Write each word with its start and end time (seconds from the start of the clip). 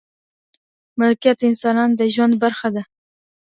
ملکیت 0.99 1.37
د 1.41 1.43
انسان 1.49 1.89
د 1.95 2.01
ژوند 2.13 2.33
برخه 2.43 2.67
ده. 2.75 2.83